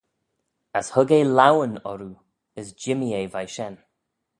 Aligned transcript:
As 0.79 0.87
hug 0.95 1.09
eh 1.17 1.23
e 1.25 1.29
laueyn 1.37 1.75
orroo, 1.91 2.17
as 2.59 2.67
jimmee 2.81 3.15
eh 3.19 3.31
veih 3.33 3.51
shen. 3.55 3.75